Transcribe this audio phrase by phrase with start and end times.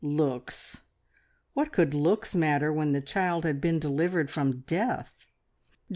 [0.03, 0.81] Looks!
[1.53, 5.27] What could looks matter, when the child had been delivered from death?